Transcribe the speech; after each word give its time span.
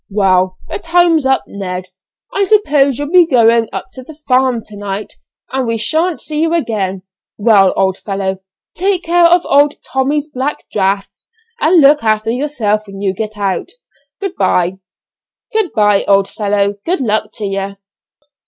"Well, 0.09 0.57
the 0.67 0.79
time's 0.79 1.27
up 1.27 1.43
Ned, 1.45 1.89
I 2.33 2.43
suppose 2.45 2.97
you'll 2.97 3.11
be 3.11 3.27
going 3.27 3.69
up 3.71 3.89
to 3.93 4.01
the 4.01 4.15
'farm' 4.27 4.63
to 4.65 4.75
night, 4.75 5.13
and 5.51 5.67
we 5.67 5.77
sha'n't 5.77 6.19
see 6.21 6.41
you 6.41 6.55
again. 6.55 7.03
Well, 7.37 7.71
old 7.77 7.99
fellow, 7.99 8.39
take 8.73 9.03
care 9.03 9.27
of 9.27 9.45
old 9.45 9.75
Tommy's 9.93 10.27
black 10.27 10.63
draughts, 10.71 11.29
and 11.59 11.79
look 11.79 12.03
after 12.03 12.31
yourself 12.31 12.87
when 12.87 12.99
you 13.01 13.13
get 13.13 13.37
out. 13.37 13.73
Good 14.19 14.35
bye." 14.37 14.79
"Good 15.53 15.71
bye, 15.73 16.03
old 16.05 16.27
fellow, 16.27 16.77
good 16.83 16.99
luck 17.01 17.31
to 17.33 17.45
ye." 17.45 17.75